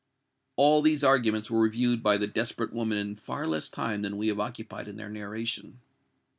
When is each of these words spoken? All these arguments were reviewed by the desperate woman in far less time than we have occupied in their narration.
All 0.55 0.81
these 0.81 1.03
arguments 1.03 1.51
were 1.51 1.59
reviewed 1.61 2.01
by 2.01 2.17
the 2.17 2.25
desperate 2.25 2.73
woman 2.73 2.97
in 2.97 3.15
far 3.15 3.45
less 3.45 3.69
time 3.69 4.01
than 4.01 4.17
we 4.17 4.29
have 4.29 4.39
occupied 4.39 4.87
in 4.87 4.95
their 4.97 5.09
narration. 5.09 5.79